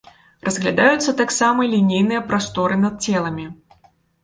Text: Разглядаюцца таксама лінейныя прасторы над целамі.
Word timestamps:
Разглядаюцца 0.47 1.13
таксама 1.19 1.67
лінейныя 1.75 2.25
прасторы 2.33 2.81
над 2.87 2.99
целамі. 3.09 3.49